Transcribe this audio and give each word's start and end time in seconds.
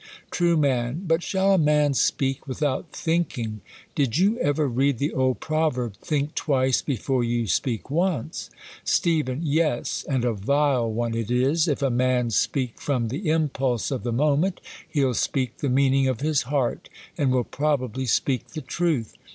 Tru» 0.31 0.57
But 0.57 1.21
shall 1.21 1.53
a 1.53 1.59
man 1.59 1.93
speak 1.93 2.47
without 2.47 2.91
thinking 2.91 3.61
'/ 3.77 3.93
Did 3.95 4.17
you 4.17 4.39
ever 4.39 4.67
read 4.67 4.97
the 4.97 5.13
old 5.13 5.39
proverb, 5.39 5.95
Think 5.97 6.33
tv/ice, 6.33 6.81
before 6.81 7.23
you 7.23 7.45
speak 7.45 7.91
once?'' 7.91 8.49
Supk, 8.83 9.25
Ves, 9.43 10.03
and 10.09 10.25
a 10.25 10.33
vile 10.33 10.91
one 10.91 11.13
it 11.13 11.29
is. 11.29 11.67
If 11.67 11.83
a 11.83 11.91
man 11.91 12.31
speak 12.31 12.81
from 12.81 13.09
the 13.09 13.29
impulse 13.29 13.91
of 13.91 14.01
the 14.01 14.11
moment, 14.11 14.59
he'll 14.89 15.13
speak 15.13 15.57
the 15.57 15.69
mean 15.69 15.93
ing 15.93 16.07
of 16.07 16.21
his 16.21 16.41
heart; 16.49 16.89
ar.d 17.19 17.31
will 17.31 17.43
probably 17.43 18.07
speak 18.07 18.47
the 18.53 18.61
truth. 18.61 19.13